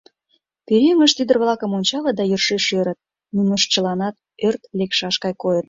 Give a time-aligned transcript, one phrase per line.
[0.65, 2.99] Пӧръеҥышт ӱдыр-влакым ончалыт да йӧршеш ӧрыт:
[3.35, 4.15] нунышт чыланат
[4.47, 5.59] ӧрт лекшаш гай койыт...